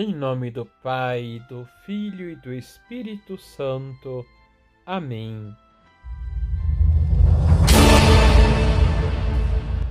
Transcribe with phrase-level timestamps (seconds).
[0.00, 4.24] Em nome do Pai, do Filho e do Espírito Santo.
[4.86, 5.52] Amém.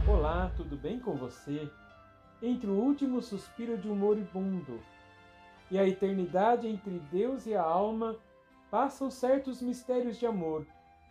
[0.08, 1.70] Olá, tudo bem com você?
[2.42, 4.80] Entre o último suspiro de um moribundo
[5.70, 8.16] e a eternidade entre Deus e a alma,
[8.72, 10.66] passam certos mistérios de amor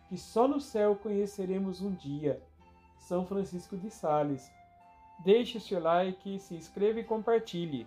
[0.09, 2.41] que só no céu conheceremos um dia.
[2.97, 4.51] São Francisco de Sales.
[5.23, 7.85] Deixe seu like, se inscreva e compartilhe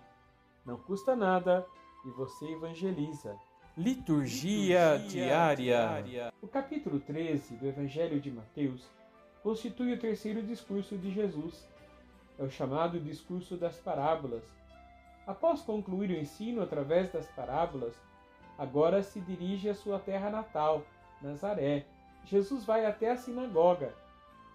[0.65, 1.65] não custa nada
[2.05, 3.35] e você evangeliza.
[3.77, 5.55] Liturgia, Liturgia diária.
[5.55, 6.33] diária.
[6.41, 8.85] O capítulo 13 do Evangelho de Mateus
[9.41, 11.67] constitui o terceiro discurso de Jesus.
[12.37, 14.43] É o chamado discurso das parábolas.
[15.25, 17.95] Após concluir o ensino através das parábolas,
[18.57, 20.83] agora se dirige à sua terra natal,
[21.21, 21.85] Nazaré.
[22.25, 23.93] Jesus vai até a sinagoga.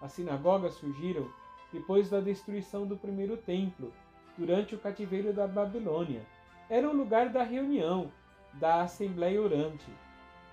[0.00, 1.28] As sinagogas surgiram
[1.72, 3.92] depois da destruição do primeiro templo
[4.36, 6.20] durante o cativeiro da Babilônia.
[6.68, 8.10] Era o lugar da reunião,
[8.54, 9.90] da assembleia orante.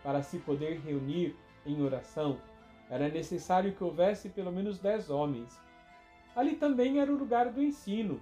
[0.03, 2.39] Para se poder reunir em oração,
[2.89, 5.59] era necessário que houvesse pelo menos dez homens.
[6.36, 8.22] Ali também era o lugar do ensino.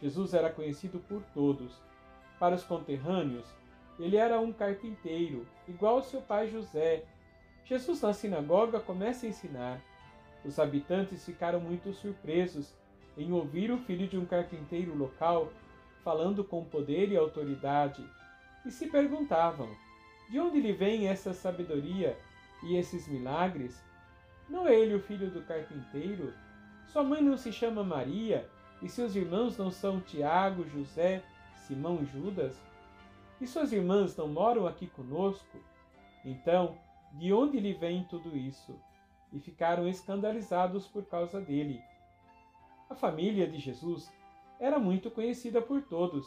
[0.00, 1.82] Jesus era conhecido por todos.
[2.38, 3.46] Para os conterrâneos,
[3.98, 7.04] ele era um carpinteiro, igual ao seu pai José.
[7.64, 9.80] Jesus na sinagoga começa a ensinar.
[10.44, 12.74] Os habitantes ficaram muito surpresos
[13.18, 15.52] em ouvir o filho de um carpinteiro local
[16.02, 18.02] falando com poder e autoridade,
[18.64, 19.68] e se perguntavam:
[20.30, 22.18] de onde lhe vem essa sabedoria
[22.62, 23.82] e esses milagres?
[24.48, 26.32] Não é ele o filho do carpinteiro?
[26.86, 28.48] Sua mãe não se chama Maria,
[28.80, 31.22] e seus irmãos não são Tiago, José,
[31.66, 32.56] Simão e Judas?
[33.40, 35.58] E suas irmãs não moram aqui conosco?
[36.24, 36.78] Então,
[37.12, 38.78] de onde lhe vem tudo isso?
[39.32, 41.82] E ficaram escandalizados por causa dele.
[42.90, 44.10] A família de Jesus
[44.58, 46.26] era muito conhecida por todos.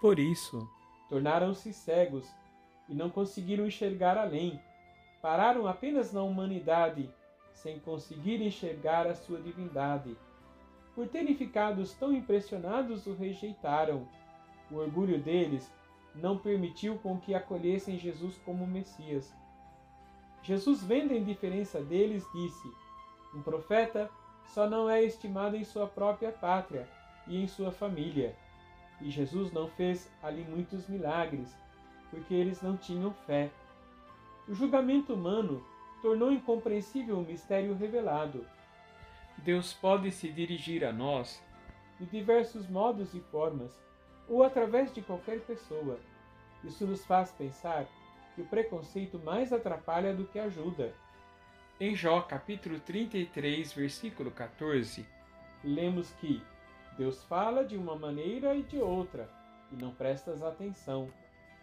[0.00, 0.68] Por isso,
[1.08, 2.28] tornaram-se cegos
[2.88, 4.60] e não conseguiram enxergar além.
[5.22, 7.10] Pararam apenas na humanidade,
[7.54, 10.16] sem conseguir enxergar a sua divindade.
[10.94, 14.06] Por terem ficado tão impressionados, o rejeitaram.
[14.70, 15.72] O orgulho deles
[16.14, 19.34] não permitiu com que acolhessem Jesus como Messias.
[20.42, 22.68] Jesus, vendo a indiferença deles, disse:
[23.34, 24.10] Um profeta
[24.48, 26.88] só não é estimado em sua própria pátria
[27.26, 28.34] e em sua família.
[29.00, 31.56] E Jesus não fez ali muitos milagres,
[32.10, 33.50] porque eles não tinham fé.
[34.48, 35.64] O julgamento humano
[36.02, 38.44] tornou incompreensível o mistério revelado.
[39.38, 41.42] Deus pode se dirigir a nós
[41.98, 43.72] de diversos modos e formas,
[44.28, 45.98] ou através de qualquer pessoa.
[46.64, 47.86] Isso nos faz pensar
[48.34, 50.94] que o preconceito mais atrapalha do que ajuda.
[51.80, 55.06] Em Jó capítulo 33, versículo 14,
[55.62, 56.42] lemos que
[56.96, 59.30] Deus fala de uma maneira e de outra,
[59.70, 61.08] e não prestas atenção.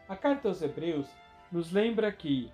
[0.07, 1.09] A carta aos Hebreus
[1.51, 2.49] nos lembra que,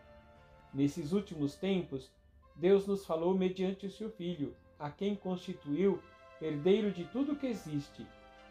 [0.74, 2.12] nesses últimos tempos,
[2.56, 6.02] Deus nos falou mediante o seu Filho, a quem constituiu
[6.42, 8.08] herdeiro de tudo que existe,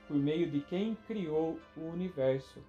[0.07, 2.63] por meio de quem criou o universo.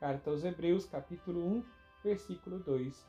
[0.00, 1.64] Carta aos Hebreus, capítulo 1,
[2.02, 3.06] versículo 2.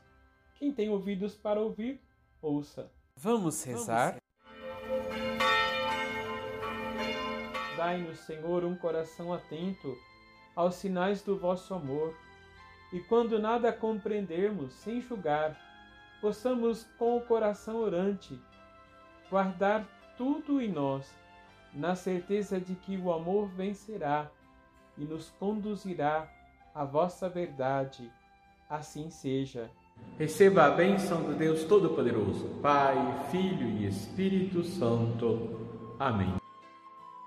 [0.54, 2.00] Quem tem ouvidos para ouvir,
[2.40, 2.90] ouça.
[3.16, 4.16] Vamos rezar?
[7.76, 9.96] Dai-nos, Senhor, um coração atento
[10.54, 12.14] aos sinais do vosso amor,
[12.92, 15.56] e quando nada compreendermos, sem julgar,
[16.20, 18.40] possamos, com o coração orante,
[19.28, 19.86] guardar
[20.16, 21.12] tudo em nós,
[21.74, 24.30] na certeza de que o amor vencerá
[24.96, 26.28] e nos conduzirá
[26.74, 28.10] à vossa verdade.
[28.68, 29.70] Assim seja.
[30.18, 32.96] Receba a bênção do Deus Todo-Poderoso, Pai,
[33.30, 35.60] Filho e Espírito Santo.
[35.98, 36.45] Amém.